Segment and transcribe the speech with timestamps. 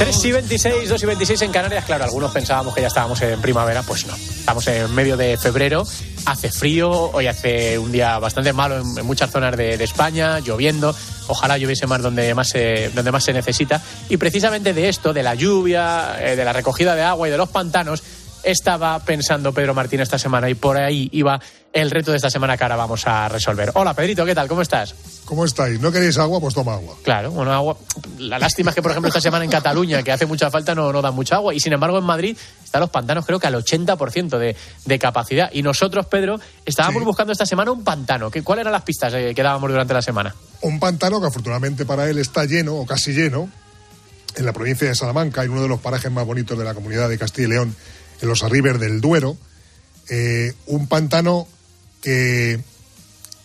[0.00, 1.84] 3 y 26, 2 y 26 en Canarias.
[1.84, 4.14] Claro, algunos pensábamos que ya estábamos en primavera, pues no.
[4.14, 5.86] Estamos en medio de febrero,
[6.24, 10.96] hace frío, hoy hace un día bastante malo en, muchas zonas de, España, lloviendo.
[11.26, 13.82] Ojalá lloviese más donde más, se, donde más se necesita.
[14.08, 17.36] Y precisamente de esto, de la lluvia, eh, de la recogida de agua y de
[17.36, 18.02] los pantanos,
[18.42, 21.40] estaba pensando Pedro Martín esta semana y por ahí iba
[21.72, 23.70] el reto de esta semana que ahora vamos a resolver.
[23.74, 24.48] Hola Pedrito, ¿qué tal?
[24.48, 24.94] ¿Cómo estás?
[25.24, 25.78] ¿Cómo estáis?
[25.80, 26.40] ¿No queréis agua?
[26.40, 26.96] Pues toma agua.
[27.04, 27.76] Claro, bueno, agua.
[28.18, 30.92] La lástima es que, por ejemplo, esta semana en Cataluña, que hace mucha falta, no,
[30.92, 31.54] no da mucha agua.
[31.54, 35.48] Y sin embargo, en Madrid están los pantanos, creo que al 80% de, de capacidad.
[35.52, 38.30] Y nosotros, Pedro, estábamos buscando esta semana un pantano.
[38.42, 40.34] ¿Cuáles eran las pistas eh, que dábamos durante la semana?
[40.62, 43.48] Un pantano que afortunadamente para él está lleno, o casi lleno,
[44.34, 47.08] en la provincia de Salamanca, en uno de los parajes más bonitos de la comunidad
[47.08, 47.76] de Castilla y León
[48.20, 49.36] en los arribes del Duero,
[50.08, 51.46] eh, un pantano
[52.00, 52.60] que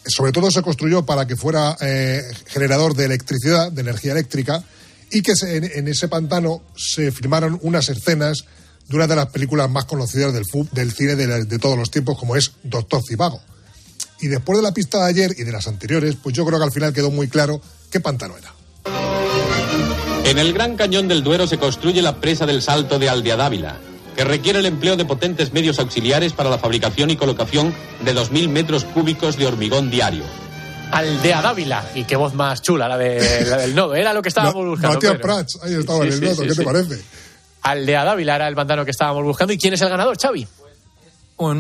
[0.08, 4.64] sobre todo se construyó para que fuera eh, generador de electricidad, de energía eléctrica,
[5.12, 8.46] y que en, ese pantano se filmaron unas escenas
[8.88, 12.36] de una de las películas más conocidas del, del cine de, todos los tiempos, como
[12.36, 13.42] es Doctor Cibago.
[14.22, 16.66] Y después de la pista de ayer y de las anteriores, pues yo creo que
[16.66, 18.54] al final quedó muy claro qué pantano era.
[20.26, 23.80] En el Gran Cañón del Duero se construye la presa del Salto de Aldeadávila
[24.16, 28.50] que requiere el empleo de potentes medios auxiliares para la fabricación y colocación de 2.000
[28.50, 30.24] metros cúbicos de hormigón diario.
[30.92, 34.30] Aldea Dávila, y qué voz más chula, la, de, la del nodo, era lo que
[34.30, 34.96] estábamos buscando.
[34.96, 37.02] Matías Prats, ahí estaba en el nodo, ¿qué te parece?
[37.64, 39.52] Aldea Dávila era el pantano que estábamos buscando.
[39.52, 40.48] ¿Y quién es el ganador, Xavi?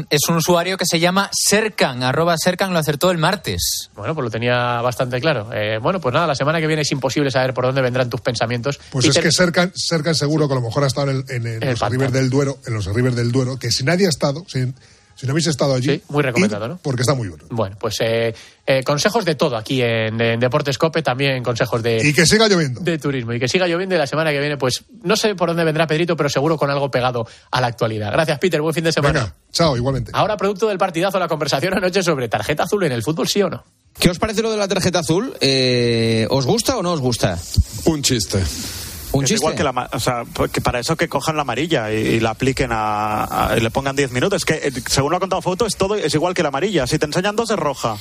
[0.09, 3.89] Es un usuario que se llama Serkan, arroba Serkan, lo acertó el martes.
[3.95, 5.49] Bueno, pues lo tenía bastante claro.
[5.53, 8.21] Eh, bueno, pues nada, la semana que viene es imposible saber por dónde vendrán tus
[8.21, 8.79] pensamientos.
[8.91, 9.73] Pues es que Serkan,
[10.15, 13.31] seguro que a lo mejor ha estado en, los arribes del Duero, en los del
[13.31, 14.75] Duero, que si nadie ha estado, sin,
[15.15, 15.89] si no habéis estado allí.
[15.89, 16.79] Sí, muy recomendado, ¿no?
[16.81, 17.45] Porque está muy bueno.
[17.49, 22.05] Bueno, pues eh, eh, consejos de todo aquí en, Deportes Cope, también consejos de.
[22.05, 22.81] Y que siga lloviendo.
[22.81, 23.33] De turismo.
[23.33, 25.87] Y que siga lloviendo y la semana que viene, pues no sé por dónde vendrá
[25.87, 28.11] Pedrito, pero seguro con algo pegado a la actualidad.
[28.11, 28.61] Gracias, Peter.
[28.61, 29.19] Buen fin de semana.
[29.19, 30.11] Venga, chao, igualmente.
[30.13, 33.49] Ahora, producto del partidazo, la conversación anoche sobre tarjeta azul en el fútbol, ¿sí o
[33.49, 33.63] no?
[33.97, 35.33] ¿Qué os parece lo de la tarjeta azul?
[35.39, 37.39] Eh, ¿Os gusta o no os gusta?
[37.85, 38.43] Un chiste
[39.23, 42.19] es igual que la, o sea, pues que para eso que cojan la amarilla y,
[42.19, 44.41] la apliquen a, y le pongan 10 minutos.
[44.41, 46.87] Es que eh, según lo ha contado foto es todo es igual que la amarilla.
[46.87, 47.97] Si te enseñan dos es roja.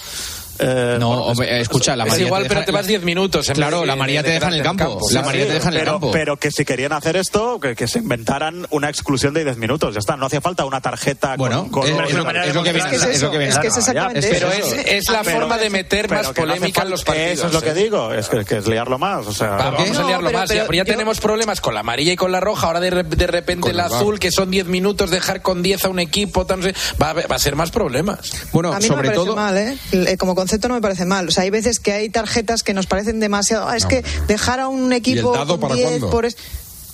[0.58, 2.22] Eh, no, escucha, la María.
[2.22, 3.50] Es igual, pero te vas 10 minutos.
[3.54, 4.98] claro, la María te deja en el campo.
[5.10, 6.10] La María te deja en el campo.
[6.10, 9.94] Pero que si querían hacer esto, que, se inventaran una exclusión de 10 minutos.
[9.94, 11.86] Ya está, no hacía falta una tarjeta bueno, con.
[11.86, 12.14] es,
[12.54, 12.88] lo que viene.
[12.88, 17.32] Es, que es exactamente Pero es, la forma de meter más polémica en los partidos.
[17.32, 17.74] Eso es lo que ¿eh?
[17.74, 19.26] digo, es que, es liarlo más.
[19.26, 20.50] O sea, vamos a liarlo más.
[20.50, 22.66] ya, tenemos problemas con la amarilla y con la roja.
[22.66, 26.46] Ahora de, repente el azul, que son 10 minutos, dejar con 10 a un equipo,
[27.00, 28.32] va, a ser más problemas.
[28.52, 29.36] Bueno, sobre todo.
[29.36, 30.16] mal, ¿eh?
[30.18, 31.26] Como concepto no me parece mal.
[31.26, 33.66] O sea, hay veces que hay tarjetas que nos parecen demasiado.
[33.66, 35.32] Ah, es que dejar a un equipo.
[36.10, 36.26] por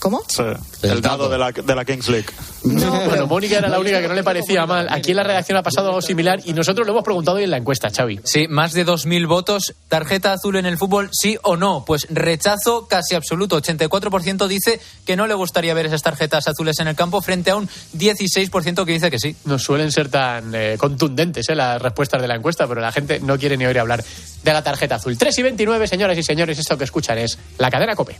[0.00, 0.22] ¿Cómo?
[0.26, 0.42] Sí,
[0.82, 2.26] el, dado, de, la, de la Kings League.
[2.64, 4.88] No, bueno, Mónica era la única que no le parecía mal.
[4.90, 7.50] Aquí en la redacción ha pasado algo similar y nosotros lo hemos preguntado hoy en
[7.50, 8.20] la encuesta, Xavi.
[8.24, 9.74] Sí, más de 2.000 votos.
[9.88, 11.84] ¿Tarjeta azul en el fútbol, sí o no?
[11.86, 13.60] Pues rechazo casi absoluto.
[13.60, 17.56] 84% dice que no le gustaría ver esas tarjetas azules en el campo frente a
[17.56, 19.36] un 16% que dice que sí.
[19.44, 23.20] No suelen ser tan eh, contundentes eh, las respuestas de la encuesta, pero la gente
[23.20, 24.02] no quiere ni oír hablar
[24.42, 25.18] de la tarjeta azul.
[25.18, 28.16] 3 y 29, señoras y señores, esto que escuchan es la cadena COPE.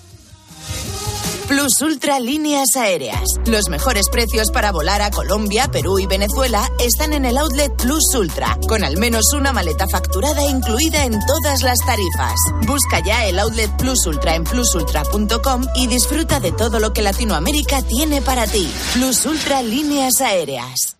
[1.51, 3.25] Plus Ultra Líneas Aéreas.
[3.45, 8.15] Los mejores precios para volar a Colombia, Perú y Venezuela están en el Outlet Plus
[8.15, 12.39] Ultra, con al menos una maleta facturada incluida en todas las tarifas.
[12.69, 17.83] Busca ya el Outlet Plus Ultra en plusultra.com y disfruta de todo lo que Latinoamérica
[17.83, 18.73] tiene para ti.
[18.93, 21.00] Plus Ultra Líneas Aéreas.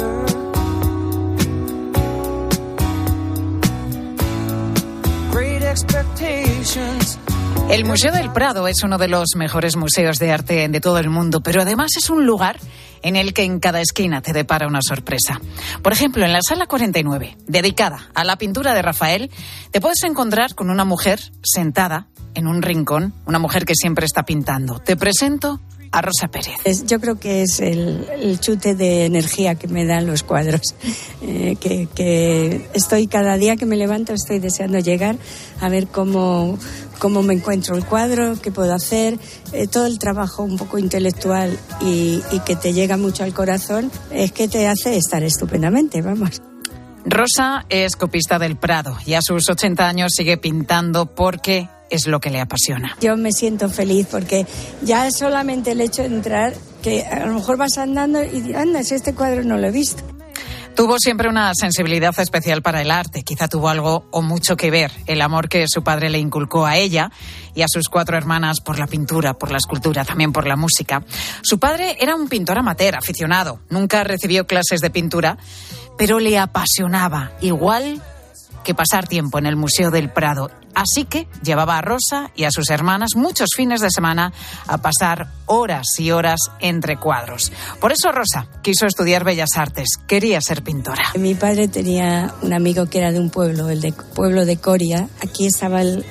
[7.69, 11.09] El Museo del Prado es uno de los mejores museos de arte de todo el
[11.09, 12.59] mundo, pero además es un lugar
[13.01, 15.39] en el que en cada esquina te depara una sorpresa.
[15.81, 19.31] Por ejemplo, en la sala 49, dedicada a la pintura de Rafael,
[19.71, 24.23] te puedes encontrar con una mujer sentada en un rincón, una mujer que siempre está
[24.23, 24.79] pintando.
[24.79, 25.59] Te presento
[25.91, 26.85] a Rosa Pérez.
[26.85, 30.61] yo creo que es el, chute de energía que me dan los cuadros,
[31.21, 35.17] eh, que, estoy cada día que me levanto estoy deseando llegar
[35.59, 36.57] a ver cómo,
[36.99, 39.19] cómo me encuentro el cuadro, qué puedo hacer,
[39.51, 43.91] eh, todo el trabajo un poco intelectual y, y que te llega mucho al corazón,
[44.11, 46.41] es que te hace estar estupendamente, vamos.
[47.03, 52.19] Rosa es copista del Prado y a sus 80 años sigue pintando porque es lo
[52.19, 52.97] que le apasiona.
[52.99, 54.47] Yo me siento feliz porque
[54.81, 58.95] ya solamente el hecho de entrar, que a lo mejor vas andando y anda, si
[58.95, 60.03] este cuadro no lo he visto.
[60.75, 63.23] Tuvo siempre una sensibilidad especial para el arte.
[63.23, 66.77] Quizá tuvo algo o mucho que ver el amor que su padre le inculcó a
[66.77, 67.11] ella
[67.53, 71.03] y a sus cuatro hermanas por la pintura, por la escultura, también por la música.
[71.41, 73.59] Su padre era un pintor amateur, aficionado.
[73.69, 75.37] Nunca recibió clases de pintura,
[75.97, 78.01] pero le apasionaba, igual
[78.63, 80.51] que pasar tiempo en el Museo del Prado.
[80.75, 84.33] Así que llevaba a Rosa y a sus hermanas muchos fines de semana
[84.67, 87.51] a pasar horas y horas entre cuadros.
[87.79, 91.03] Por eso Rosa quiso estudiar Bellas Artes, quería ser pintora.
[91.17, 95.07] Mi padre tenía un amigo que era de un pueblo, el de pueblo de Coria.
[95.21, 96.05] Aquí estaba el,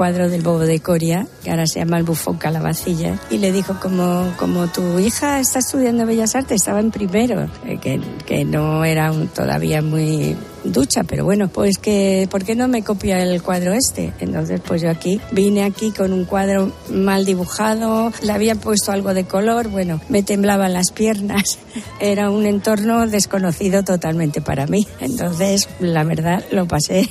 [0.00, 3.78] cuadro del bobo de Coria, que ahora se llama el bufón calabacilla, y le dijo
[3.78, 8.82] como, como tu hija está estudiando Bellas Artes, estaba en primero, eh, que, que no
[8.82, 13.74] era todavía muy ducha, pero bueno, pues que, ¿por qué no me copia el cuadro
[13.74, 14.14] este?
[14.20, 19.12] Entonces, pues yo aquí vine aquí con un cuadro mal dibujado, le había puesto algo
[19.12, 21.58] de color, bueno, me temblaban las piernas,
[22.00, 24.86] era un entorno desconocido totalmente para mí.
[24.98, 27.06] Entonces, la verdad, lo pasé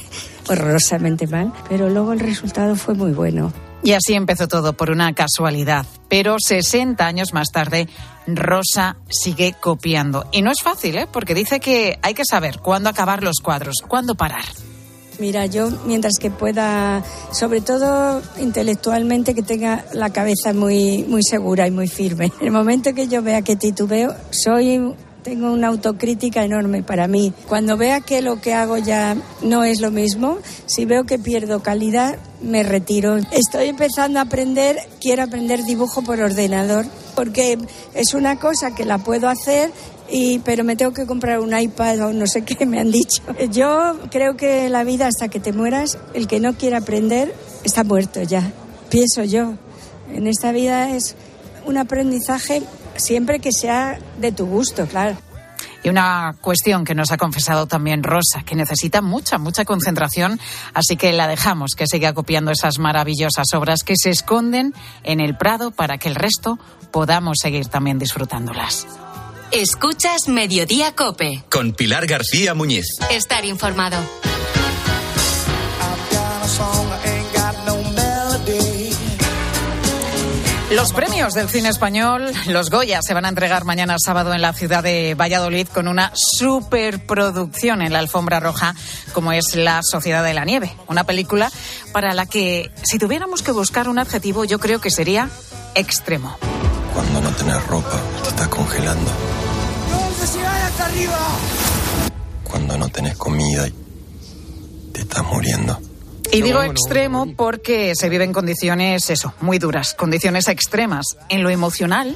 [0.50, 3.52] horrorosamente mal, pero luego el resultado fue muy bueno.
[3.82, 5.86] Y así empezó todo por una casualidad.
[6.10, 7.88] Pero 60 años más tarde,
[8.28, 10.26] Rosa sigue copiando.
[10.32, 11.08] Y no es fácil, ¿eh?
[11.12, 14.44] porque dice que hay que saber cuándo acabar los cuadros, cuándo parar.
[15.20, 21.68] Mira, yo mientras que pueda, sobre todo intelectualmente, que tenga la cabeza muy, muy segura
[21.68, 22.32] y muy firme.
[22.40, 24.94] En el momento que yo vea que titubeo, soy
[25.24, 27.34] tengo una autocrítica enorme para mí.
[27.48, 31.62] Cuando vea que lo que hago ya no es lo mismo, si veo que pierdo
[31.62, 33.18] calidad, me retiro.
[33.32, 36.86] Estoy empezando a aprender, quiero aprender dibujo por ordenador,
[37.16, 37.58] porque
[37.94, 39.72] es una cosa que la puedo hacer
[40.10, 43.22] y, pero me tengo que comprar un iPad o no sé qué me han dicho.
[43.52, 47.34] Yo creo que la vida hasta que te mueras, el que no quiere aprender
[47.64, 48.52] está muerto ya,
[48.90, 49.54] pienso yo.
[50.14, 51.16] En esta vida es
[51.66, 52.64] un aprendizaje
[53.00, 55.18] siempre que sea de tu gusto, claro.
[55.84, 60.40] Y una cuestión que nos ha confesado también Rosa, que necesita mucha, mucha concentración,
[60.74, 65.38] así que la dejamos que siga copiando esas maravillosas obras que se esconden en el
[65.38, 66.60] Prado para que el resto
[66.92, 68.88] podamos seguir también disfrutándolas.
[69.52, 71.44] Escuchas Mediodía Cope.
[71.50, 72.86] Con Pilar García Muñiz.
[73.10, 73.98] Estar informado.
[80.80, 84.54] Los premios del cine español, los Goya, se van a entregar mañana sábado en la
[84.54, 88.74] ciudad de Valladolid con una superproducción en la alfombra roja,
[89.12, 90.74] como es La Sociedad de la Nieve.
[90.88, 91.52] Una película
[91.92, 95.30] para la que, si tuviéramos que buscar un adjetivo, yo creo que sería
[95.76, 96.38] extremo.
[96.94, 99.12] Cuando no tenés ropa, te estás congelando
[100.80, 101.20] arriba!
[102.46, 103.68] Cuando no tenés comida
[104.94, 105.89] te estás muriendo.
[106.32, 112.16] Y digo extremo porque se viven condiciones, eso, muy duras, condiciones extremas en lo emocional,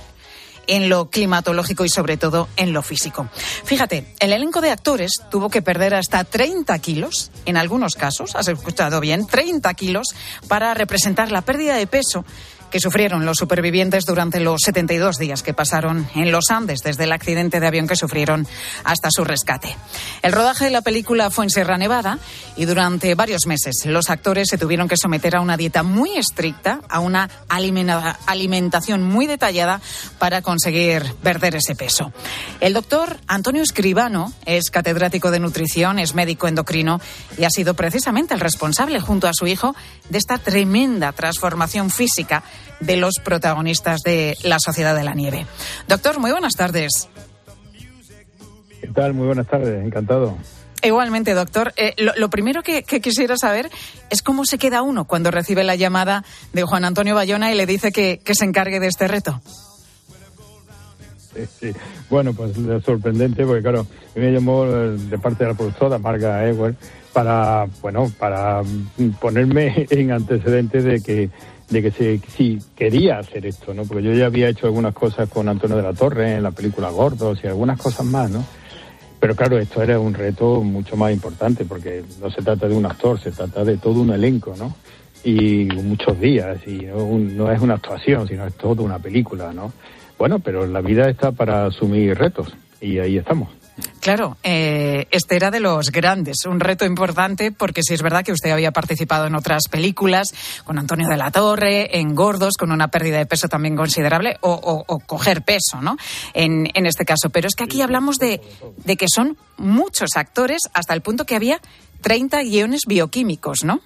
[0.67, 3.27] en lo climatológico y sobre todo en lo físico.
[3.63, 8.47] Fíjate, el elenco de actores tuvo que perder hasta 30 kilos, en algunos casos, has
[8.47, 10.15] escuchado bien, 30 kilos,
[10.47, 12.23] para representar la pérdida de peso
[12.73, 17.11] que sufrieron los supervivientes durante los 72 días que pasaron en los Andes, desde el
[17.11, 18.47] accidente de avión que sufrieron
[18.83, 19.77] hasta su rescate.
[20.23, 22.17] El rodaje de la película fue en Sierra Nevada
[22.55, 26.79] y durante varios meses los actores se tuvieron que someter a una dieta muy estricta,
[26.89, 29.79] a una alimentación muy detallada
[30.17, 32.11] para conseguir perder ese peso.
[32.59, 36.99] El doctor Antonio Escribano es catedrático de nutrición, es médico endocrino
[37.37, 39.75] y ha sido precisamente el responsable, junto a su hijo,
[40.09, 42.41] de esta tremenda transformación física
[42.85, 45.45] de los protagonistas de La Sociedad de la Nieve.
[45.87, 47.09] Doctor, muy buenas tardes.
[48.81, 49.13] ¿Qué tal?
[49.13, 50.37] Muy buenas tardes, encantado.
[50.83, 51.73] Igualmente, doctor.
[51.77, 53.69] Eh, lo, primero que, quisiera saber
[54.09, 57.65] es cómo se queda uno cuando recibe la llamada de Juan Antonio Bayona y le
[57.65, 59.41] dice que, se encargue de este reto.
[61.59, 61.71] Sí,
[62.09, 66.75] Bueno, pues es sorprendente porque, claro, me llamó de parte de la productora, Marga Ewer,
[67.13, 68.61] para, bueno, para
[69.21, 71.29] ponerme en antecedentes de que
[71.73, 73.83] de que si quería hacer esto, ¿no?
[73.83, 76.89] Porque yo ya había hecho algunas cosas con Antonio de la Torre en la película
[76.89, 78.45] Gordos y algunas cosas más, ¿no?
[79.19, 82.85] Pero claro, esto era un reto mucho más importante porque no se trata de un
[82.85, 84.75] actor, se trata de todo un elenco, ¿no?
[85.23, 89.71] Y muchos días, y no, no es una actuación, sino es toda una película, ¿no?
[90.17, 93.49] Bueno, pero la vida está para asumir retos y ahí estamos.
[93.99, 98.31] Claro, eh, este era de los grandes, un reto importante porque si es verdad que
[98.31, 100.27] usted había participado en otras películas,
[100.63, 104.83] con Antonio de la Torre, en Gordos, con una pérdida de peso también considerable, o,
[105.05, 105.97] coger peso, ¿no?
[106.33, 107.29] En, en, este caso.
[107.29, 108.41] Pero es que aquí hablamos de,
[108.83, 111.59] de que son muchos actores hasta el punto que había
[112.01, 113.81] 30 guiones bioquímicos, ¿no?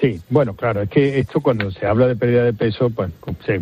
[0.00, 3.10] Sí, bueno, claro, es que esto cuando se habla de pérdida de peso, pues
[3.44, 3.60] se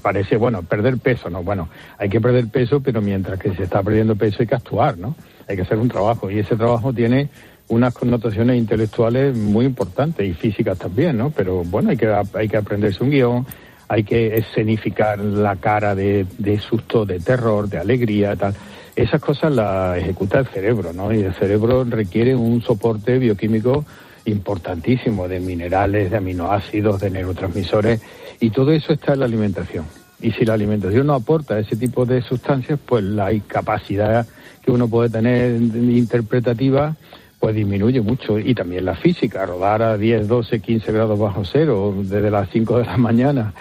[0.00, 1.42] parece, bueno, perder peso, ¿no?
[1.42, 4.96] Bueno, hay que perder peso, pero mientras que se está perdiendo peso hay que actuar,
[4.96, 5.14] ¿no?
[5.46, 7.28] Hay que hacer un trabajo y ese trabajo tiene
[7.68, 11.28] unas connotaciones intelectuales muy importantes y físicas también, ¿no?
[11.28, 13.46] Pero bueno, hay que, hay que aprenderse un guion,
[13.86, 18.54] hay que escenificar la cara de, de susto, de terror, de alegría, tal.
[18.96, 21.12] Esas cosas las ejecuta el cerebro, ¿no?
[21.12, 23.84] Y el cerebro requiere un soporte bioquímico
[24.26, 28.00] importantísimo de minerales, de aminoácidos, de neurotransmisores,
[28.40, 29.84] y todo eso está en la alimentación.
[30.20, 34.26] Y si la alimentación no aporta ese tipo de sustancias, pues la incapacidad
[34.62, 36.96] que uno puede tener interpretativa
[37.38, 38.38] pues disminuye mucho.
[38.38, 42.78] Y también la física, rodar a 10, 12, 15 grados bajo cero desde las 5
[42.78, 43.52] de la mañana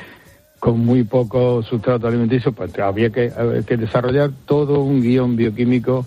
[0.63, 3.29] con muy poco sustrato alimenticio, pues había que,
[3.67, 6.05] que desarrollar todo un guion bioquímico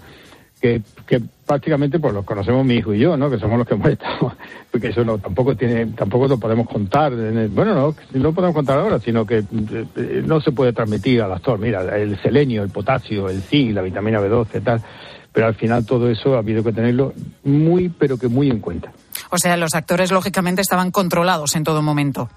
[0.61, 3.31] que, que prácticamente pues los conocemos mi hijo y yo, ¿no?
[3.31, 4.35] Que somos los que hemos estado,
[4.71, 7.13] porque eso no tampoco tiene, tampoco lo podemos contar.
[7.51, 11.59] bueno, no, no podemos contar ahora, sino que eh, no se puede transmitir al actor.
[11.59, 14.83] Mira, el selenio, el potasio, el zinc, la vitamina B12, tal.
[15.33, 17.13] Pero al final todo eso ha habido que tenerlo
[17.45, 18.91] muy, pero que muy en cuenta.
[19.31, 22.31] O sea, los actores lógicamente estaban controlados en todo momento.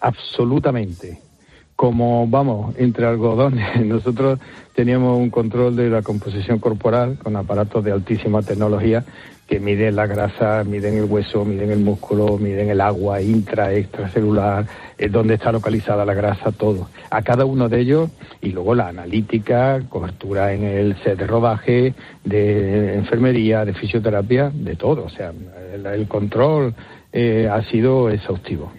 [0.00, 1.31] Absolutamente
[1.76, 3.80] como, vamos, entre algodones.
[3.86, 4.38] Nosotros
[4.74, 9.04] teníamos un control de la composición corporal con aparatos de altísima tecnología
[9.52, 14.66] que miden la grasa, miden el hueso, miden el músculo, miden el agua intra, extracelular,
[14.96, 16.88] eh, dónde está localizada la grasa, todo.
[17.10, 18.10] A cada uno de ellos,
[18.40, 21.92] y luego la analítica, cobertura en el set de rodaje,
[22.24, 25.04] de enfermería, de fisioterapia, de todo.
[25.04, 25.32] O sea,
[25.74, 26.74] el, control
[27.12, 28.72] eh, ha sido exhaustivo.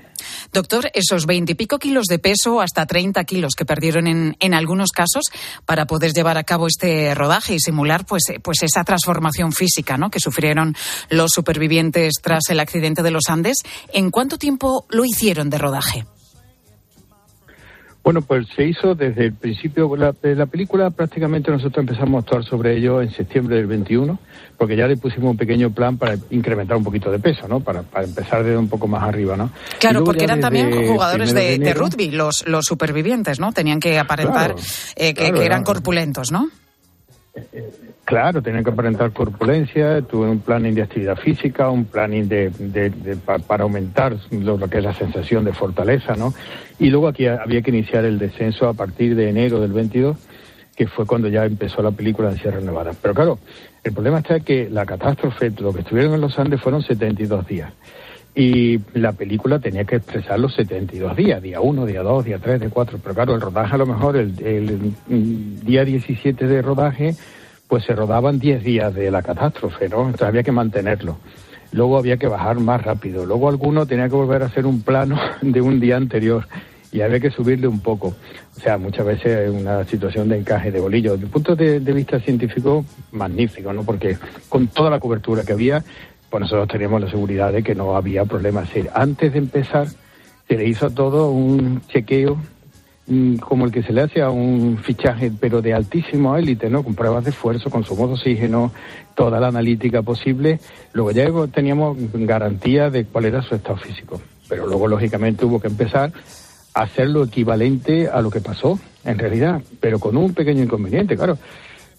[0.54, 5.24] Doctor, esos veintipico kilos de peso, hasta 30 kilos que perdieron en, en, algunos casos
[5.66, 9.98] para poder llevar a cabo este rodaje y simular pues, eh, pues esa transformación física
[9.98, 10.12] ¿no?
[10.12, 10.76] que sufrieron
[11.10, 13.58] los supervivientes tras el accidente de los Andes,
[13.94, 16.06] ¿en cuánto tiempo lo hicieron de rodaje?
[18.04, 19.96] Bueno, pues se hizo desde el principio.
[19.96, 24.20] La, la película prácticamente nosotros empezamos a actuar sobre ello en septiembre del 21,
[24.58, 27.62] porque ya le pusimos un pequeño plan para incrementar un poquito de peso, ¿no?
[27.62, 29.52] Para, para empezar de un poco más arriba, ¿no?
[29.80, 33.54] Claro, porque eran también jugadores de, rugby, los, los supervivientes, ¿no?
[33.54, 34.56] Tenían que aparentar
[34.98, 36.50] eh, que, eran corpulentos, ¿no?
[38.06, 42.52] Claro, tenían que aparentar corpulencia, tuve un planning de actividad física, un planning de,
[43.48, 46.34] para aumentar lo, que es la sensación de fortaleza, ¿no?
[46.80, 50.18] Y luego aquí había que iniciar el descenso a partir de enero del 22,
[50.76, 52.92] que fue cuando ya empezó la película en Sierra Nevada.
[53.02, 53.40] Pero claro,
[53.86, 57.72] el problema está que la catástrofe, lo que estuvieron en los Andes fueron 72 días.
[58.36, 62.60] Y la película tenía que expresar los 72 días, día 1, día 2, día 3,
[62.60, 63.00] día 4.
[63.02, 67.16] Pero claro, el rodaje a lo mejor, el, el día 17 de rodaje
[67.74, 70.02] pues se rodaban 10 días de la catástrofe, ¿no?
[70.02, 71.18] Entonces había que mantenerlo.
[71.72, 73.26] Luego había que bajar más rápido.
[73.26, 76.48] Luego alguno tenía que volver a hacer un plano de un día anterior
[76.92, 78.14] y había que subirle un poco.
[78.56, 81.14] O sea, muchas veces una situación de encaje de bolillo.
[81.14, 83.82] Desde el punto de, vista científico, magnífico, ¿no?
[83.82, 85.84] Porque con toda la cobertura que había,
[86.30, 88.62] pues nosotros teníamos la seguridad de que no había problema.
[88.62, 89.88] Es decir, antes de empezar,
[90.48, 92.38] se le hizo todo un chequeo
[93.42, 96.84] como el que se le hace a un fichaje, pero de altísimo élite, ¿no?
[96.84, 98.72] Con pruebas de esfuerzo, consumo de oxígeno,
[99.14, 100.60] toda la analítica posible.
[100.94, 104.22] Luego ya teníamos garantía de cuál era su estado físico.
[104.48, 106.14] Pero luego, lógicamente, hubo que empezar
[106.74, 111.16] a hacer lo equivalente a lo que pasó, en realidad, pero con un pequeño inconveniente,
[111.16, 111.38] claro.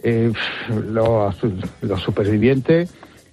[0.02, 0.32] Eh,
[0.90, 1.34] los,
[2.02, 2.92] supervivientes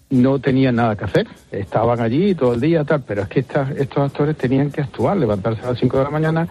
[0.10, 3.98] no tenían nada que hacer, estaban allí todo el día, tal, pero es que estos
[3.98, 6.48] actores tenían que actuar, levantarse a las 5 de la mañana,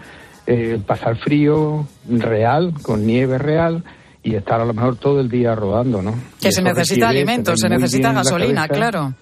[0.51, 3.83] eh, pasar frío real, con nieve real
[4.23, 6.13] y estar a lo mejor todo el día rodando, ¿no?
[6.39, 9.13] Que se necesita alimento, se necesita gasolina, claro.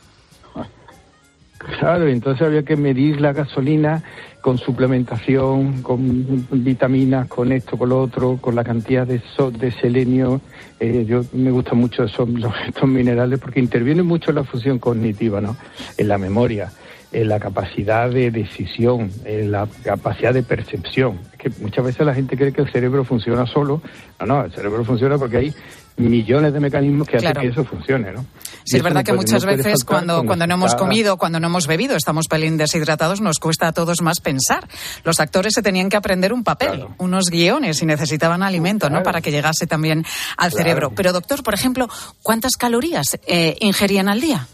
[1.80, 4.02] Claro, entonces había que medir la gasolina
[4.42, 9.22] con suplementación, con vitaminas, con esto, con lo otro, con la cantidad de,
[9.60, 10.42] de selenio.
[10.80, 12.28] Eh, yo me gustan mucho esos,
[12.68, 15.58] estos minerales porque intervienen mucho en la función cognitiva, ¿no?
[15.98, 16.72] En la memoria,
[17.12, 21.20] en la capacidad de decisión, en la capacidad de percepción.
[21.38, 23.82] que muchas veces la gente cree que el cerebro funciona solo.
[24.20, 25.54] No, no, el cerebro funciona porque hay
[25.98, 28.26] millones de mecanismos que hacen que eso funcione, ¿no?
[28.64, 31.96] Sí, es verdad que muchas veces cuando, cuando no hemos comido, cuando no hemos bebido,
[31.96, 34.68] estamos pelín deshidratados, nos cuesta a todos más pensar.
[35.04, 39.02] Los actores se tenían que aprender un papel, unos guiones y necesitaban alimento, ¿no?
[39.02, 40.06] Para que llegase también
[40.38, 40.92] al cerebro.
[40.92, 41.90] Pero doctor, por ejemplo,
[42.22, 44.48] ¿cuántas calorías eh, ingerían al día?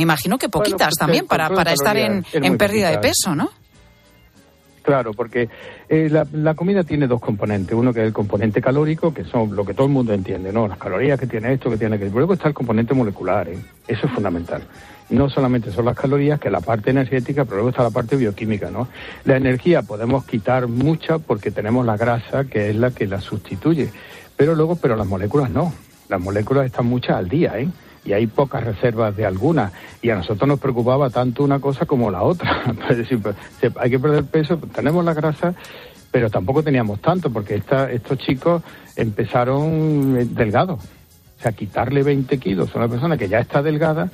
[0.00, 3.50] Me imagino que poquitas pues, también para, para estar en, en pérdida de peso, ¿no?
[4.80, 5.46] Claro, porque
[5.90, 7.76] eh, la, comida tiene dos componentes.
[7.76, 10.66] Uno que es el componente calórico, que son lo que todo el mundo entiende, ¿no?
[10.66, 12.08] Las calorías que tiene esto, que tiene que...
[12.08, 13.58] Luego está el componente molecular, ¿eh?
[13.86, 14.62] Eso es fundamental.
[15.10, 18.70] No solamente son las calorías, que la parte energética, pero luego está la parte bioquímica,
[18.70, 18.88] ¿no?
[19.26, 23.90] La energía podemos quitar mucha porque tenemos la grasa, que es la que la sustituye.
[24.34, 25.74] Pero luego, pero las moléculas no.
[26.08, 27.68] Las moléculas están muchas al día, ¿eh?
[28.04, 29.72] Y hay pocas reservas de algunas.
[30.02, 32.74] Y a nosotros nos preocupaba tanto una cosa como la otra.
[32.90, 33.36] es decir, pues,
[33.76, 35.54] hay que perder peso, tenemos la grasa,
[36.10, 38.62] pero tampoco teníamos tanto, porque esta, estos chicos
[38.96, 40.80] empezaron eh, delgados.
[41.38, 44.10] O sea, quitarle 20 kilos a una persona que ya está delgada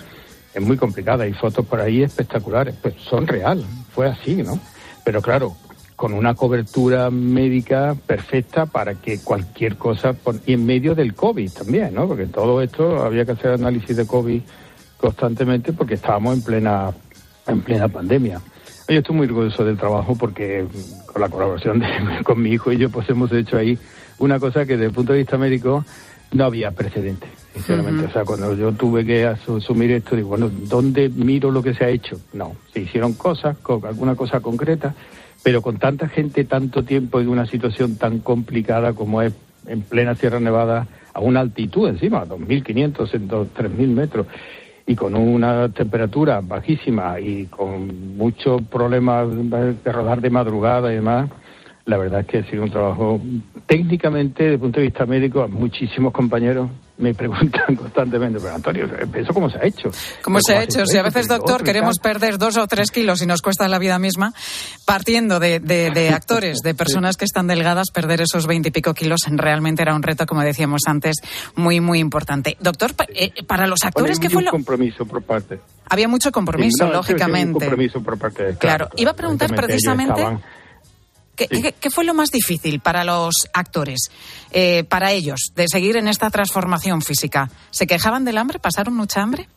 [0.54, 1.24] es muy complicada.
[1.24, 4.58] Hay fotos por ahí espectaculares, pues son real, fue así, ¿no?
[5.04, 5.54] Pero claro,
[5.96, 11.94] con una cobertura médica perfecta para que cualquier cosa, y en medio del COVID también,
[11.94, 12.06] ¿no?
[12.06, 14.42] Porque todo esto había que hacer análisis de COVID
[14.98, 16.92] constantemente porque estábamos en plena,
[17.46, 18.40] en plena pandemia.
[18.88, 20.66] Yo estoy muy orgulloso del trabajo porque
[21.06, 21.82] con la colaboración
[22.24, 23.78] con mi hijo y yo pues hemos hecho ahí
[24.18, 25.84] una cosa que desde el punto de vista médico
[26.32, 28.06] no había precedente, sinceramente.
[28.06, 31.84] O sea, cuando yo tuve que asumir esto, digo, bueno, ¿dónde miro lo que se
[31.84, 32.20] ha hecho?
[32.32, 34.94] No, se hicieron cosas, alguna cosa concreta,
[35.46, 39.32] pero con tanta gente, tanto tiempo en una situación tan complicada como es
[39.68, 44.26] en plena Sierra Nevada, a una altitud encima, 2.500, 3.000 metros,
[44.88, 51.30] y con una temperatura bajísima y con muchos problemas de rodar de madrugada y demás,
[51.86, 53.20] la verdad es que ha sido un trabajo
[53.66, 56.68] técnicamente, desde el punto de vista médico, muchísimos compañeros
[56.98, 59.90] me preguntan constantemente, pero Antonio, ¿eso cómo se ha hecho?
[60.22, 60.84] ¿Cómo se ha hecho?
[60.84, 64.00] Si a veces, doctor, queremos perder dos o tres kilos y nos cuesta la vida
[64.00, 64.32] misma,
[64.84, 69.94] partiendo de, de, actores, de personas que están delgadas, perder esos veintipico kilos realmente era
[69.94, 71.16] un reto, como decíamos antes,
[71.54, 72.56] muy, muy importante.
[72.60, 74.50] Doctor, eh, para los actores, ¿qué fue lo...?
[74.50, 75.60] compromiso por parte.
[75.88, 77.52] Había mucho compromiso, lógicamente.
[77.60, 80.24] compromiso por parte Claro, iba a preguntar precisamente...
[81.36, 84.10] ¿Qué, fue lo más difícil para los actores,
[84.50, 87.50] eh, para ellos, de seguir en esta transformación física?
[87.70, 88.58] ¿Se quejaban del hambre?
[88.58, 89.48] ¿Pasaron mucha hambre?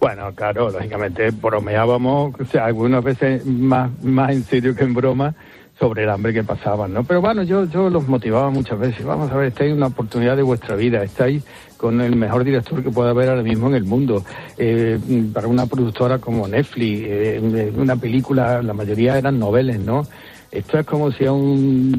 [0.00, 5.34] Bueno, claro, lógicamente bromeábamos, o sea, algunas veces más, más en serio que en broma,
[5.78, 7.04] sobre el hambre que pasaban, ¿no?
[7.04, 9.04] Pero bueno, yo, yo los motivaba muchas veces.
[9.04, 11.44] Vamos a ver, estáis una oportunidad de vuestra vida, estáis
[11.76, 14.24] con el mejor director que pueda haber ahora mismo en el mundo.
[14.56, 14.98] Eh,
[15.34, 20.06] para una productora como Netflix, eh, una película, la mayoría eran noveles, ¿no?
[20.50, 21.94] Esto es como si a un,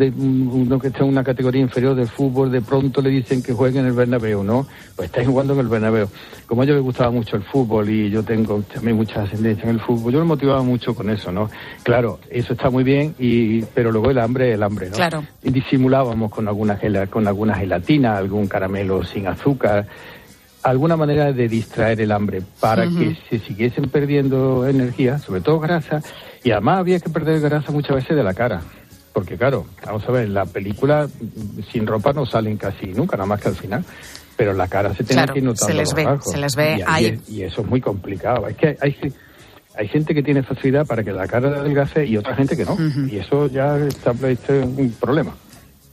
[0.52, 3.80] uno que está en una categoría inferior de fútbol de pronto le dicen que juegue
[3.80, 4.66] en el Bernabéu, ¿no?
[4.96, 6.08] Pues estáis jugando en el Bernabéu.
[6.46, 9.72] Como a ellos les gustaba mucho el fútbol y yo tengo también mucha ascendencia en
[9.72, 11.50] el fútbol, yo me motivaba mucho con eso, ¿no?
[11.84, 14.96] Claro, eso está muy bien, y pero luego el hambre, el hambre, ¿no?
[14.96, 15.24] Claro.
[15.44, 16.80] Y disimulábamos con alguna,
[17.10, 19.86] con alguna gelatina, algún caramelo sin azúcar
[20.70, 26.02] alguna manera de distraer el hambre para que se siguiesen perdiendo energía, sobre todo grasa,
[26.44, 28.62] y además había que perder grasa muchas veces de la cara.
[29.14, 31.08] Porque claro, vamos a ver, la película
[31.72, 33.84] sin ropa no salen casi nunca, nada más que al final.
[34.36, 35.68] Pero la cara se tiene que notar.
[35.68, 37.20] Se les ve, se les ve y, ahí.
[37.28, 38.48] Y, eso es muy complicado.
[38.48, 38.96] Es que hay,
[39.76, 42.78] hay gente que tiene facilidad para que la cara adelgace y otra gente que no.
[43.10, 45.34] Y eso ya establece un problema.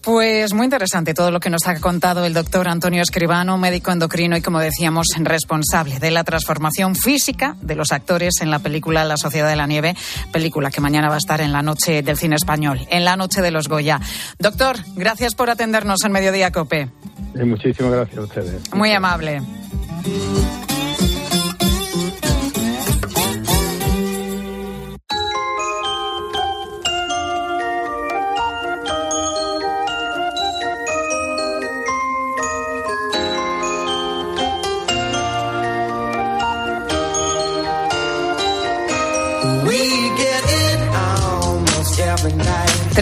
[0.05, 4.37] Pues muy interesante todo lo que nos ha contado el doctor Antonio Escribano, médico endocrino
[4.37, 9.17] y, como decíamos, responsable de la transformación física de los actores en la película La
[9.17, 9.97] Sociedad de la Nieve,
[10.31, 13.41] película que mañana va a estar en la noche del cine español, en la noche
[13.41, 13.99] de los Goya.
[14.39, 16.91] Doctor, gracias por atendernos en Mediodía Cope.
[17.35, 18.75] Eh, muchísimas gracias a ustedes.
[18.75, 19.41] Muy amable.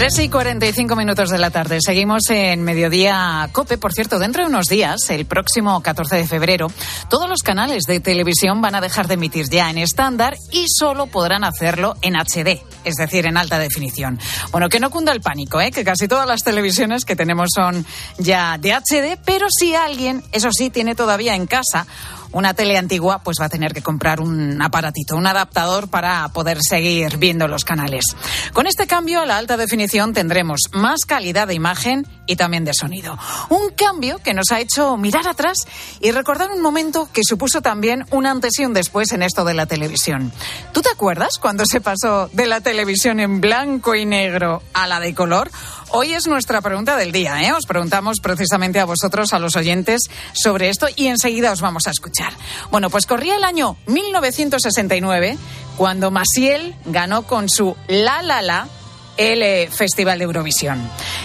[0.03, 1.79] 3 y 45 minutos de la tarde.
[1.81, 3.79] Seguimos en Mediodía Cope.
[3.79, 6.67] Por cierto, dentro de unos días, el próximo 14 de febrero,
[7.09, 11.07] todos los canales de televisión van a dejar de emitir ya en estándar y solo
[11.07, 14.19] podrán hacerlo en HD, es decir, en alta definición.
[14.51, 15.71] Bueno, que no cunda el pánico, ¿eh?
[15.71, 17.87] que casi todas las televisiones que tenemos son
[18.19, 21.87] ya de HD, pero si alguien, eso sí, tiene todavía en casa
[22.33, 26.59] una tele antigua, pues va a tener que comprar un aparatito, un adaptador para poder
[26.63, 28.05] seguir viendo los canales.
[28.53, 32.75] Con este cambio a la alta definición tendremos más calidad de imagen y también de
[32.75, 33.19] sonido.
[33.49, 35.67] Un cambio que nos ha hecho mirar atrás
[36.01, 39.55] y recordar un momento que supuso también un antes y un después en esto de
[39.55, 40.33] la televisión.
[40.73, 45.01] ¿Tú te acuerdas cuando se pasó de la televisión en blanco y negro a la
[45.01, 45.51] de color?
[45.95, 47.43] Hoy es nuestra pregunta del día.
[47.43, 47.53] ¿eh?
[47.53, 50.01] Os preguntamos precisamente a vosotros, a los oyentes,
[50.33, 52.22] sobre esto y enseguida os vamos a escuchar.
[52.71, 55.39] Bueno, pues corría el año 1969
[55.77, 58.69] cuando Masiel ganó con su La La La
[59.17, 60.81] el eh, Festival de Eurovisión.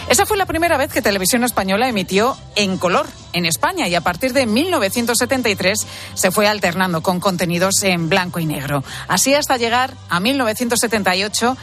[0.09, 4.01] Esa fue la primera vez que Televisión Española emitió en color en España y a
[4.01, 5.77] partir de 1973
[6.13, 8.83] se fue alternando con contenidos en blanco y negro.
[9.07, 11.57] Así hasta llegar a 1978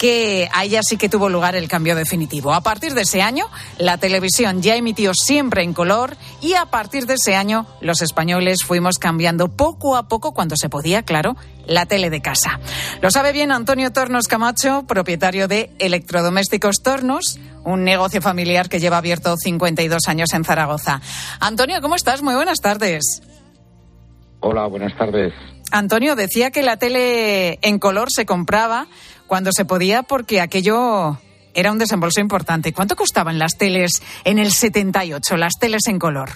[0.00, 2.54] que ahí ya sí que tuvo lugar el cambio definitivo.
[2.54, 3.44] A partir de ese año,
[3.76, 8.64] la televisión ya emitió siempre en color y a partir de ese año los españoles
[8.64, 11.36] fuimos cambiando poco a poco cuando se podía, claro,
[11.66, 12.60] la tele de casa.
[13.02, 18.96] Lo sabe bien Antonio Tornos Camacho, propietario de Electrodomésticos Tornos, un negocio familiar que lleva
[18.96, 21.02] abierto 52 años en Zaragoza.
[21.40, 22.22] Antonio, ¿cómo estás?
[22.22, 23.20] Muy buenas tardes.
[24.40, 25.34] Hola, buenas tardes.
[25.70, 28.88] Antonio decía que la tele en color se compraba
[29.30, 31.16] cuando se podía porque aquello
[31.54, 32.72] era un desembolso importante.
[32.72, 36.30] ¿Cuánto costaban las teles en el 78, las teles en color?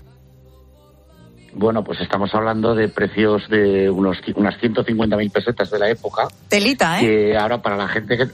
[1.54, 6.28] Bueno, pues estamos hablando de precios de unos, unas 150.000 pesetas de la época.
[6.48, 7.00] Telita, ¿eh?
[7.00, 8.28] Que ahora para la gente que...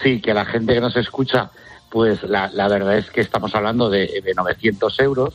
[0.00, 1.50] Sí, que la gente que nos escucha,
[1.90, 5.34] pues la, verdad es que estamos hablando de, de 900 euros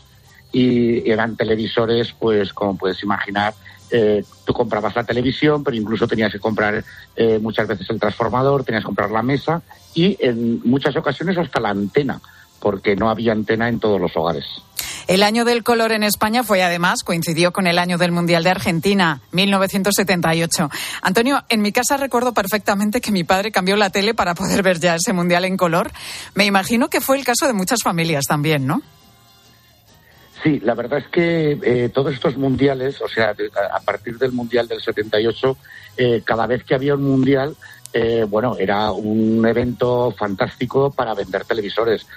[0.54, 3.54] y eran televisores, pues como puedes imaginar,
[3.92, 6.84] eh, tú comprabas la televisión, pero incluso tenías que comprar
[7.16, 9.62] eh, muchas veces el transformador, tenías que comprar la mesa
[9.94, 12.22] y en muchas ocasiones hasta la antena,
[12.60, 14.46] porque no había antena en todos los hogares.
[15.08, 18.52] El año del color en España fue además, coincidió con el año del Mundial de
[18.52, 20.70] Argentina, 1978.
[21.02, 24.80] Antonio, en mi casa recuerdo perfectamente que mi padre cambió la tele para poder ver
[24.80, 25.92] ya ese Mundial en color.
[26.34, 28.82] Me imagino que fue el caso de muchas familias también, ¿no?
[30.44, 33.36] Sí, la verdad es que eh, todos estos mundiales, o sea,
[33.72, 35.58] a partir del mundial del 78,
[35.98, 37.56] eh, cada vez que había un mundial,
[37.94, 42.08] eh, bueno, era un evento fantástico para vender televisores.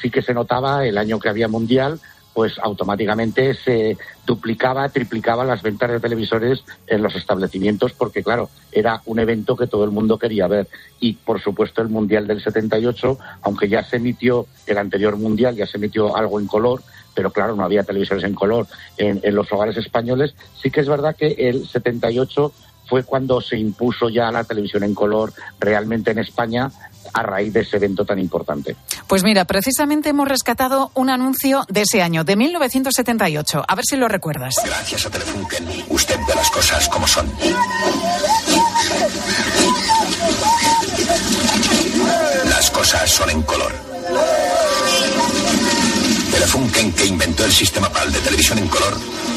[0.00, 2.00] sí que se notaba el año que había mundial,
[2.36, 3.96] pues automáticamente se
[4.26, 9.66] duplicaba, triplicaba las ventas de televisores en los establecimientos porque, claro, era un evento que
[9.66, 10.68] todo el mundo quería ver.
[11.00, 15.66] Y, por supuesto, el Mundial del 78, aunque ya se emitió el anterior Mundial, ya
[15.66, 16.82] se emitió algo en color,
[17.14, 18.66] pero claro, no había televisores en color
[18.98, 20.34] en, los hogares españoles.
[20.62, 22.52] Sí que es verdad que el 78
[22.86, 26.70] fue cuando se impuso ya la televisión en color realmente en España
[27.12, 28.76] a raíz de ese evento tan importante.
[29.06, 33.64] Pues mira, precisamente hemos rescatado un anuncio de ese año, de 1978.
[33.66, 34.56] A ver si lo recuerdas.
[34.64, 37.30] Gracias a Telefunken, usted ve las cosas como son.
[42.48, 43.72] Las cosas son en color.
[46.36, 48.92] Telefunken, que inventó el sistema PAL de televisión en color,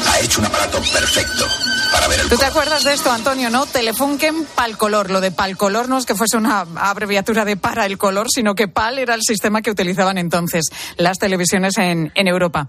[0.06, 1.46] ha hecho un aparato perfecto
[1.90, 3.64] para ver el ¿Tú te acuerdas de esto, Antonio, no?
[3.64, 5.10] Telefunken PAL color.
[5.10, 8.54] Lo de PAL color no es que fuese una abreviatura de para el color, sino
[8.54, 10.66] que PAL era el sistema que utilizaban entonces
[10.98, 12.68] las televisiones en, en Europa.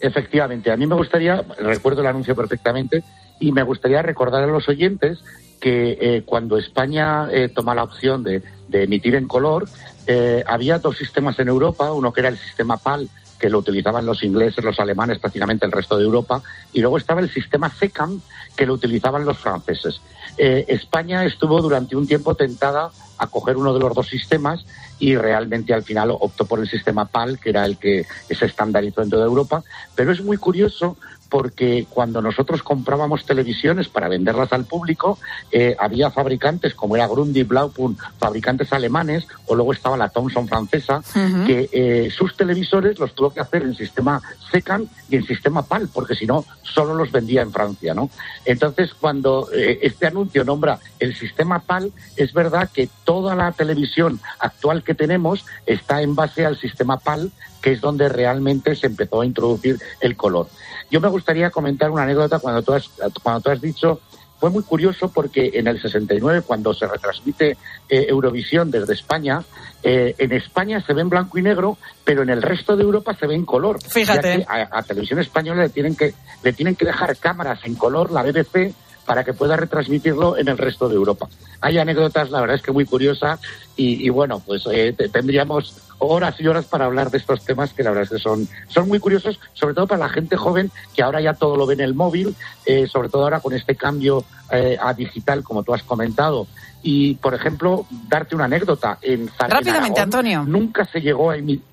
[0.00, 3.02] Efectivamente, a mí me gustaría, recuerdo el anuncio perfectamente,
[3.40, 5.18] y me gustaría recordar a los oyentes
[5.60, 9.68] que eh, cuando España eh, toma la opción de, de emitir en color,
[10.06, 14.06] eh, había dos sistemas en Europa, uno que era el sistema PAL que lo utilizaban
[14.06, 16.42] los ingleses, los alemanes, prácticamente el resto de Europa,
[16.72, 18.20] y luego estaba el sistema SECAM,
[18.56, 20.00] que lo utilizaban los franceses.
[20.38, 24.64] Eh, España estuvo durante un tiempo tentada a coger uno de los dos sistemas
[24.98, 29.02] y realmente al final optó por el sistema PAL, que era el que se estandarizó
[29.02, 29.62] en toda Europa.
[29.94, 30.96] Pero es muy curioso
[31.36, 35.18] porque cuando nosotros comprábamos televisiones para venderlas al público,
[35.52, 41.02] eh, había fabricantes como era Grundy, Blaupunkt, fabricantes alemanes, o luego estaba la Thomson francesa,
[41.46, 45.90] que eh, sus televisores los tuvo que hacer en sistema SECAM y en sistema PAL,
[45.92, 48.08] porque si no, solo los vendía en Francia, ¿no?
[48.46, 54.20] Entonces, cuando eh, este anuncio nombra el sistema PAL, es verdad que toda la televisión
[54.38, 57.30] actual que tenemos está en base al sistema PAL,
[57.66, 60.46] que es donde realmente se empezó a introducir el color.
[60.88, 62.88] Yo me gustaría comentar una anécdota cuando tú has,
[63.20, 64.00] cuando tú has dicho
[64.38, 67.56] fue muy curioso porque en el 69, cuando se retransmite
[67.88, 69.42] eh, Eurovisión desde España,
[69.82, 73.16] eh, en España se ve en blanco y negro, pero en el resto de Europa
[73.18, 73.82] se ve en color.
[73.82, 74.46] Fíjate.
[74.48, 78.72] a, Televisión Española le tienen, que, le tienen que dejar cámaras en color, la BBC,
[79.06, 81.28] para que pueda retransmitirlo en el resto de Europa.
[81.60, 83.40] Hay anécdotas, la verdad es que muy curiosas,
[83.76, 87.90] y, bueno, pues eh, tendríamos horas y horas para hablar de estos temas que la
[87.90, 91.20] verdad es que son, son muy curiosos, sobre todo para la gente joven que ahora
[91.20, 94.76] ya todo lo ve en el móvil, eh, sobre todo ahora con este cambio eh,
[94.80, 96.46] a digital, como tú has comentado.
[96.82, 98.98] Y, por ejemplo, darte una anécdota.
[99.02, 100.44] En Rápidamente, Antonio.
[100.46, 101.64] Nunca se llegó a emitir.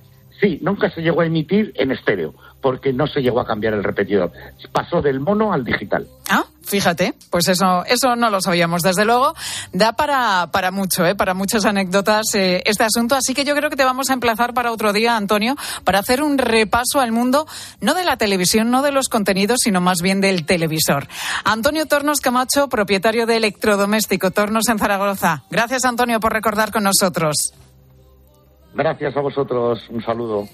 [0.41, 2.33] Sí, nunca se llegó a emitir en estéreo,
[2.63, 4.31] porque no se llegó a cambiar el repetidor.
[4.71, 6.07] Pasó del mono al digital.
[6.29, 8.81] Ah, Fíjate, pues eso, eso no lo sabíamos.
[8.81, 9.35] Desde luego,
[9.73, 11.13] da para, para mucho, ¿eh?
[11.13, 13.15] para muchas anécdotas eh, este asunto.
[13.15, 16.23] Así que yo creo que te vamos a emplazar para otro día, Antonio, para hacer
[16.23, 17.45] un repaso al mundo,
[17.81, 21.07] no de la televisión, no de los contenidos, sino más bien del televisor.
[21.43, 25.43] Antonio Tornos Camacho, propietario de Electrodoméstico Tornos en Zaragoza.
[25.51, 27.53] Gracias, Antonio, por recordar con nosotros.
[28.75, 30.47] Gracias a vosotros, un saludo.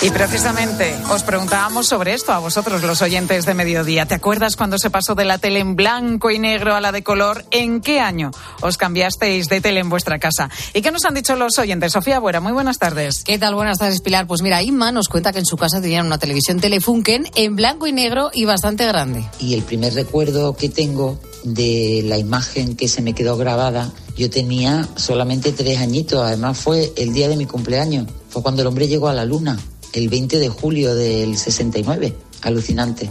[0.00, 4.06] Y precisamente os preguntábamos sobre esto a vosotros, los oyentes de Mediodía.
[4.06, 7.02] ¿Te acuerdas cuando se pasó de la tele en blanco y negro a la de
[7.02, 7.44] color?
[7.50, 10.50] ¿En qué año os cambiasteis de tele en vuestra casa?
[10.72, 11.92] ¿Y qué nos han dicho los oyentes?
[11.92, 13.24] Sofía Buera, muy buenas tardes.
[13.24, 13.56] ¿Qué tal?
[13.56, 14.28] Buenas tardes, Pilar.
[14.28, 17.88] Pues mira, Inma nos cuenta que en su casa tenían una televisión Telefunken en blanco
[17.88, 19.24] y negro y bastante grande.
[19.40, 24.30] Y el primer recuerdo que tengo de la imagen que se me quedó grabada yo
[24.30, 28.86] tenía solamente tres añitos, además fue el día de mi cumpleaños, fue cuando el hombre
[28.86, 29.58] llegó a la luna,
[29.92, 33.10] el 20 de julio del 69, alucinante.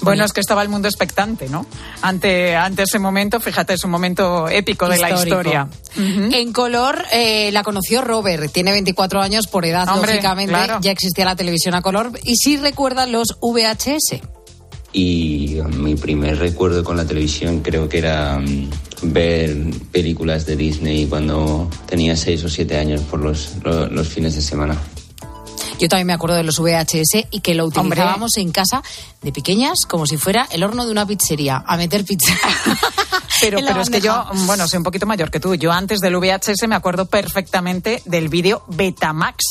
[0.00, 1.66] Bueno, es que estaba el mundo expectante, ¿no?
[2.02, 5.68] Ante, ante ese momento, fíjate, es un momento épico de la historia.
[5.96, 11.36] En color eh, la conoció Robert, tiene 24 años por edad, lógicamente, ya existía la
[11.36, 14.20] televisión a color, y sí recuerda los VHS.
[14.92, 18.70] Y mi primer recuerdo con la televisión creo que era mm,
[19.02, 19.56] ver
[19.92, 24.76] películas de Disney cuando tenía 6 o 7 años por los, los, fines de semana.
[25.78, 28.82] Yo también me acuerdo de los VHS y que lo utilizábamos en casa
[29.22, 32.32] de pequeñas como si fuera el horno de una pizzería, a meter pizza.
[33.40, 35.54] pero, pero es que yo, bueno, soy un poquito mayor que tú.
[35.54, 39.44] Yo antes del VHS me acuerdo perfectamente del vídeo Betamax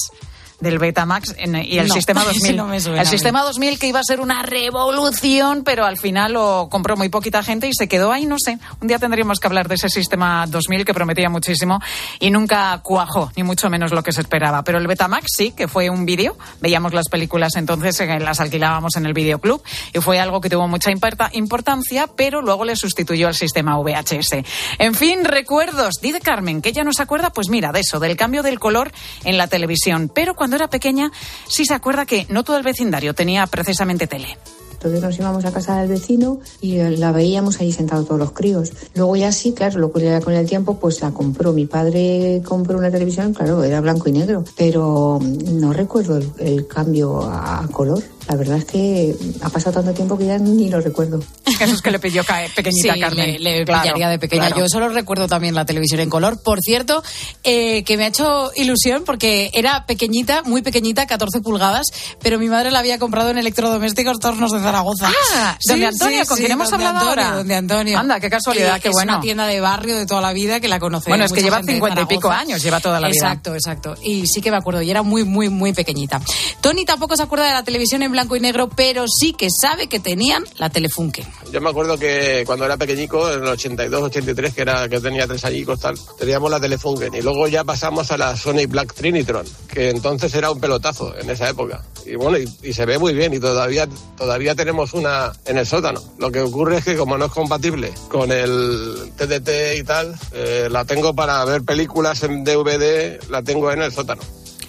[0.59, 2.59] del Betamax y el sistema 2000.
[2.97, 7.09] el sistema 2000 que iba a ser una revolución, pero al final lo compró muy
[7.09, 8.57] poquita gente y se quedó ahí, no sé.
[8.81, 11.79] Un día tendríamos que hablar de ese sistema 2000 que prometía muchísimo
[12.19, 14.63] y nunca cuajó, ni mucho menos lo que se esperaba.
[14.63, 16.37] Pero el Betamax sí, que fue un vídeo.
[16.61, 19.61] Veíamos las películas entonces, eh, las alquilábamos en el videoclub
[19.93, 20.91] y fue algo que tuvo mucha
[21.33, 24.43] importancia, pero luego le sustituyó el sistema VHS.
[24.79, 25.95] En fin, recuerdos.
[26.01, 28.91] Dice Carmen, que ella no se acuerda, pues mira, de eso, del cambio del color
[29.23, 30.09] en la televisión.
[30.13, 31.11] Pero cuando era pequeña
[31.47, 34.37] sí se acuerda que no todo el vecindario tenía precisamente tele.
[34.77, 38.71] Entonces nos íbamos a casa del vecino y la veíamos ahí sentados todos los críos.
[38.93, 41.51] Luego ya sí, claro, lo que con el tiempo, pues la compró.
[41.51, 47.23] Mi padre compró una televisión, claro, era blanco y negro, pero no recuerdo el cambio
[47.23, 48.03] a color.
[48.27, 51.23] La verdad es que ha pasado tanto tiempo que ya ni lo recuerdo.
[51.45, 53.41] Eso es que le pidió pequeñita sí, Carmen.
[53.41, 54.49] Le, pillaría de pequeña.
[54.55, 56.41] Yo solo recuerdo también la televisión en color.
[56.43, 57.01] Por cierto,
[57.43, 61.87] eh, que me ha hecho ilusión porque era pequeñita, muy pequeñita, 14 pulgadas,
[62.21, 65.09] pero mi madre la había comprado en electrodomésticos Tornos de Zaragoza.
[65.35, 67.37] Ah, donde Antonio, con quien hemos hablado Antonio, ahora.
[67.37, 67.97] Donde Antonio.
[67.97, 69.13] Anda, qué casualidad, qué bueno.
[69.13, 71.09] Es una tienda de barrio de toda la vida que la conoce.
[71.09, 73.17] Bueno, es que lleva 50 y pico años, lleva toda la vida.
[73.17, 73.95] Exacto, exacto.
[74.03, 76.19] Y sí que me acuerdo, y era muy, muy, muy pequeñita.
[76.61, 79.85] Tony tampoco se acuerda de la televisión en blanco y negro, pero sí que sabe
[79.87, 81.23] que tenían la Telefunken.
[81.51, 85.27] Yo me acuerdo que cuando era pequeñico, en el 82, 83, que era que tenía
[85.27, 89.45] tres añicos tal, teníamos la Telefunken y luego ya pasamos a la Sony Black Trinitron,
[89.71, 91.83] que entonces era un pelotazo en esa época.
[92.07, 96.01] Y bueno, y, se ve muy bien y todavía todavía tenemos una en el sótano.
[96.17, 100.69] Lo que ocurre es que como no es compatible con el TDT y tal, eh,
[100.71, 104.23] la tengo para ver películas en DVD, la tengo en el sótano.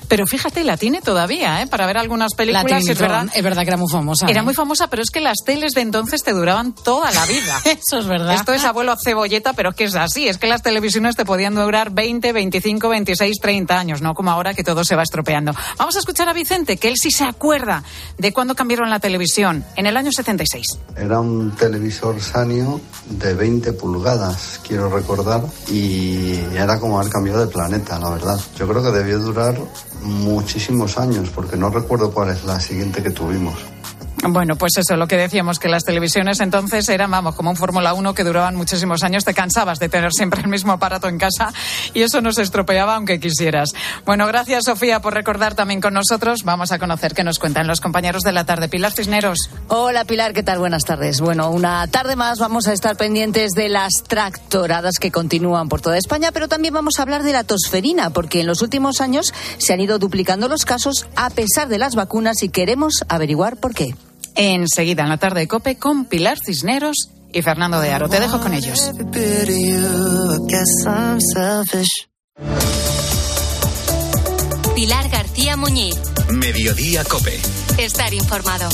[0.09, 1.66] Pero fíjate, la tiene todavía, ¿eh?
[1.66, 2.64] Para ver algunas películas.
[2.71, 3.27] La es verdad.
[3.35, 4.27] Es verdad que era muy famosa.
[4.27, 4.42] Era ¿eh?
[4.42, 7.61] muy famosa, pero es que las teles de entonces te duraban toda la vida.
[7.64, 8.35] Eso es verdad.
[8.35, 10.29] Esto es abuelo cebolleta, pero es que es así.
[10.29, 14.55] Es que las televisiones te podían durar 20, 25, 26, 30 años, no como ahora
[14.55, 15.53] que todo se va estropeando.
[15.77, 17.85] Vamos a escuchar a Vicente, que él sí se acuerda
[18.16, 20.79] de cuando cambiaron la televisión, en el año 76.
[20.97, 27.47] Era un televisor Sanio de 20 pulgadas, quiero recordar, y era como haber cambiado de
[27.47, 28.40] planeta, la verdad.
[28.57, 29.59] Yo creo que debió durar
[30.03, 33.78] muchísimos años, porque no recuerdo cuál es la siguiente que tuvimos.
[34.24, 37.94] Bueno, pues eso, lo que decíamos, que las televisiones entonces eran, vamos, como un Fórmula
[37.94, 41.52] 1 que duraban muchísimos años, te cansabas de tener siempre el mismo aparato en casa
[41.94, 43.70] y eso no se estropeaba aunque quisieras.
[44.04, 46.42] Bueno, gracias Sofía por recordar también con nosotros.
[46.42, 48.68] Vamos a conocer qué nos cuentan los compañeros de la tarde.
[48.68, 49.50] Pilar Cisneros.
[49.68, 50.59] Hola Pilar, ¿qué tal?
[50.59, 51.20] Buenas tardes.
[51.20, 55.96] Bueno, una tarde más vamos a estar pendientes de las tractoradas que continúan por toda
[55.96, 59.72] España, pero también vamos a hablar de la tosferina, porque en los últimos años se
[59.72, 63.94] han ido duplicando los casos a pesar de las vacunas y queremos averiguar por qué.
[64.40, 68.09] Enseguida en la tarde de Cope con Pilar Cisneros y Fernando de Aro.
[68.09, 68.92] Te dejo con ellos.
[74.77, 75.96] Pilar García Muñiz.
[76.31, 77.40] Mediodía Cope.
[77.79, 78.68] Estar informado.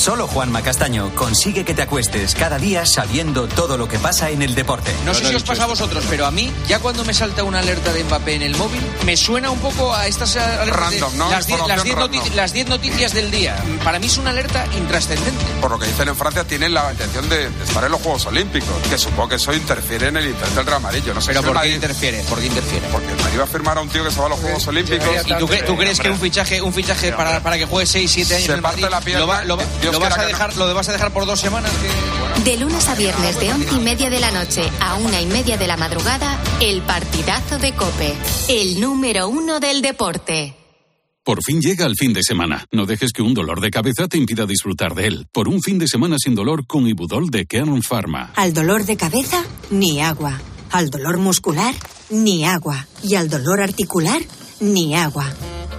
[0.00, 4.40] Solo Juanma Castaño consigue que te acuestes cada día sabiendo todo lo que pasa en
[4.40, 4.90] el deporte.
[5.04, 7.58] No sé si os pasa a vosotros, pero a mí, ya cuando me salta una
[7.58, 11.18] alerta de Mbappé en el móvil, me suena un poco a estas alertas Random, de
[11.18, 11.30] ¿no?
[11.30, 13.62] las 10 Información noticias, las 10 noticias del día.
[13.84, 15.44] Para mí es una alerta intrascendente.
[15.60, 18.70] Por lo que dicen en Francia, tienen la intención de, estar en los Juegos Olímpicos,
[18.88, 21.02] que supongo que eso interfiere en el interés del Real Madrid.
[21.04, 22.22] Yo no sé Pero si ¿por qué Madrid- interfiere?
[22.24, 22.88] ¿Por qué interfiere?
[22.90, 24.66] Porque el Madrid va a firmar a un tío que se va a los Juegos
[24.66, 25.06] Olímpicos.
[25.26, 28.10] ¿Y tú, cre- tú crees que un fichaje, un fichaje para, para que juegue 6,
[28.10, 30.08] 7 años Se en el parte Madrid, la pierna, lo, va- lo va- Dios lo
[30.08, 30.28] vas a no.
[30.28, 31.70] dejar, lo vas a dejar por dos semanas?
[31.72, 32.50] Que...
[32.50, 35.56] De lunes a viernes de once y media de la noche a una y media
[35.56, 38.14] de la madrugada, el partidazo de Cope.
[38.48, 40.56] El número uno del deporte.
[41.22, 42.64] Por fin llega el fin de semana.
[42.72, 45.26] No dejes que un dolor de cabeza te impida disfrutar de él.
[45.30, 48.32] Por un fin de semana sin dolor con Ibudol de Kern Pharma.
[48.36, 50.40] Al dolor de cabeza, ni agua.
[50.70, 51.74] Al dolor muscular,
[52.08, 52.86] ni agua.
[53.02, 54.20] Y al dolor articular,
[54.60, 55.26] ni agua.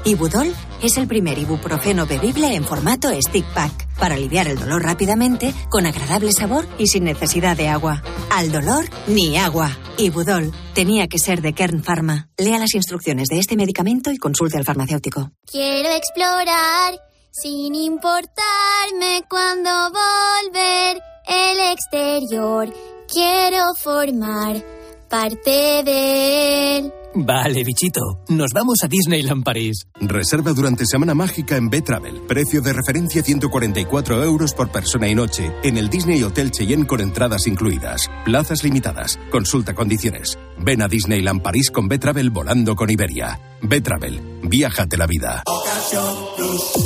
[0.03, 5.53] Ibudol es el primer ibuprofeno bebible en formato stick pack para aliviar el dolor rápidamente,
[5.69, 8.01] con agradable sabor y sin necesidad de agua.
[8.31, 9.77] Al dolor, ni agua.
[9.97, 12.29] Ibudol tenía que ser de Kern Pharma.
[12.37, 15.31] Lea las instrucciones de este medicamento y consulte al farmacéutico.
[15.45, 22.73] Quiero explorar sin importarme cuando volver el exterior.
[23.07, 24.63] Quiero formar
[25.09, 26.93] parte de él.
[27.13, 28.23] Vale, bichito.
[28.29, 29.85] Nos vamos a Disneyland París.
[29.99, 32.21] Reserva durante Semana Mágica en B-Travel.
[32.27, 37.01] Precio de referencia 144 euros por persona y noche en el Disney Hotel Cheyenne con
[37.01, 38.09] entradas incluidas.
[38.23, 39.19] Plazas limitadas.
[39.29, 40.39] Consulta condiciones.
[40.59, 43.39] Ven a Disneyland París con B-Travel volando con Iberia.
[43.61, 44.39] B-Travel.
[44.43, 45.43] Viájate la vida.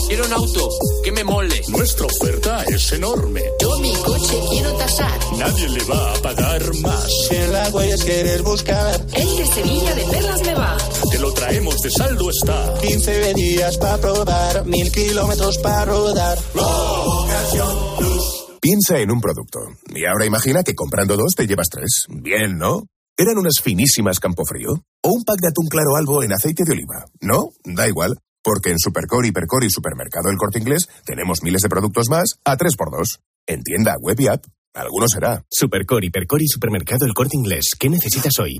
[0.08, 0.70] Quiero un auto
[1.04, 1.62] que me mole.
[1.70, 3.42] Nuestra oferta es enorme.
[3.62, 5.20] Yo mi coche quiero tasar.
[5.38, 7.08] Nadie le va a pagar más.
[7.28, 9.06] Si en la huellas quieres buscar.
[9.14, 10.78] El de Sevilla de Perlas me va.
[11.12, 12.74] Te lo traemos de saldo está.
[12.82, 14.66] 15 días para probar.
[14.66, 16.38] Mil kilómetros para rodar.
[18.62, 19.60] Piensa en un producto.
[19.94, 22.06] Y ahora imagina que comprando dos te llevas tres.
[22.08, 22.84] Bien, ¿no?
[23.18, 24.72] ¿Eran unas finísimas Campofrío?
[25.02, 27.06] ¿O un pack de atún claro albo en aceite de oliva?
[27.20, 27.50] ¿No?
[27.66, 28.18] Da igual.
[28.42, 32.56] Porque en Supercore, Hipercore y Supermercado El Corte Inglés tenemos miles de productos más a
[32.56, 33.20] 3x2.
[33.48, 34.46] En tienda, web y app.
[34.74, 35.44] Alguno será.
[35.50, 37.72] Supercore, Hipercore y Supermercado El Corte Inglés.
[37.78, 38.60] ¿Qué necesitas hoy?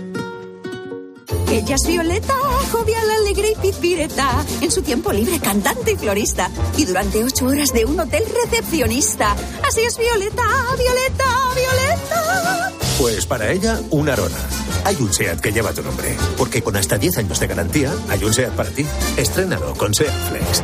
[1.61, 2.33] Ella es Violeta,
[2.71, 4.43] jovial, alegre y pipireta.
[4.61, 6.49] En su tiempo libre, cantante y florista.
[6.75, 9.35] Y durante ocho horas de un hotel recepcionista.
[9.63, 10.43] Así es Violeta,
[10.75, 12.71] Violeta, Violeta.
[12.97, 14.39] Pues para ella, una Arona.
[14.85, 16.17] Hay un SEAT que lleva tu nombre.
[16.35, 18.83] Porque con hasta 10 años de garantía, hay un SEAT para ti.
[19.15, 20.63] Estrénalo con SEAT Flex.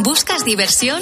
[0.00, 1.00] ¿Buscas diversión?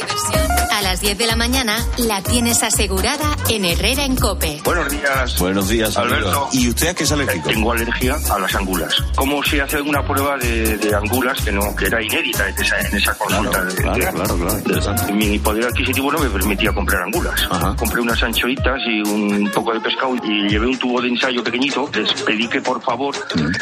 [0.73, 4.61] A las 10 de la mañana la tienes asegurada en Herrera en Cope.
[4.65, 5.39] Buenos días.
[5.39, 6.49] Buenos días, Alberto.
[6.53, 7.49] ¿Y usted a qué es alérgico?
[7.49, 8.95] Tengo alergia a las angulas.
[9.15, 12.81] ¿Cómo se hace una prueba de, de angulas que no que era inédita en esa,
[12.81, 13.65] en esa consulta?
[13.65, 15.13] de, claro, de- claro, claro, interesante.
[15.13, 17.41] Mi poder adquisitivo no me permitía comprar angulas.
[17.77, 21.89] Compré unas anchoitas y un poco de pescado y llevé un tubo de ensayo pequeñito.
[21.95, 23.15] Les pedí que por favor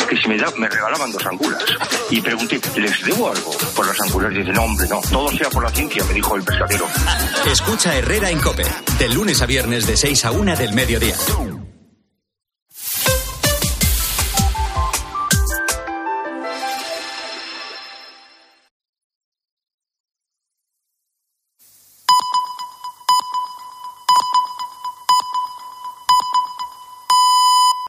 [0.09, 1.63] que si me, da, me regalaban dos angulas.
[2.11, 4.33] Y pregunté, ¿les debo algo por las angulas?
[4.33, 5.01] Y dice, no, hombre, no.
[5.19, 6.87] Todo sea por la ciencia, me dijo el pescadero.
[7.45, 8.63] Escucha Herrera en Cope,
[9.01, 11.17] de lunes a viernes de 6 a 1 del mediodía.